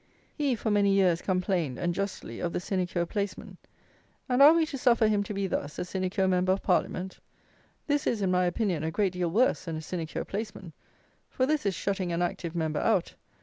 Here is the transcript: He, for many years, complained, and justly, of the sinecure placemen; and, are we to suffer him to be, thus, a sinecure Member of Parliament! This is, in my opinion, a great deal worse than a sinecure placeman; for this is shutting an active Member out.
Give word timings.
He, 0.33 0.55
for 0.55 0.71
many 0.71 0.91
years, 0.93 1.21
complained, 1.21 1.77
and 1.77 1.93
justly, 1.93 2.39
of 2.39 2.53
the 2.53 2.59
sinecure 2.59 3.05
placemen; 3.05 3.57
and, 4.27 4.41
are 4.41 4.51
we 4.51 4.65
to 4.65 4.77
suffer 4.79 5.07
him 5.07 5.21
to 5.21 5.31
be, 5.31 5.45
thus, 5.45 5.77
a 5.77 5.85
sinecure 5.85 6.27
Member 6.27 6.53
of 6.53 6.63
Parliament! 6.63 7.19
This 7.85 8.07
is, 8.07 8.23
in 8.23 8.31
my 8.31 8.45
opinion, 8.45 8.83
a 8.83 8.89
great 8.89 9.13
deal 9.13 9.29
worse 9.29 9.65
than 9.65 9.75
a 9.75 9.81
sinecure 9.83 10.25
placeman; 10.25 10.73
for 11.29 11.45
this 11.45 11.67
is 11.67 11.75
shutting 11.75 12.11
an 12.11 12.23
active 12.23 12.55
Member 12.55 12.79
out. 12.79 13.13